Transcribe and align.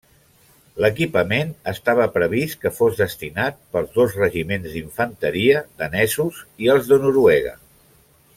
L'equipament 0.83 1.51
estava 1.71 2.07
previst 2.15 2.57
que 2.63 2.71
fos 2.77 2.97
destinat 3.01 3.61
pels 3.75 3.93
dos 3.99 4.17
regiments 4.23 4.73
d'infanteria 4.79 5.63
danesos 5.83 6.41
i 6.67 6.73
els 6.77 6.91
de 6.95 7.01
Noruega. 7.07 7.55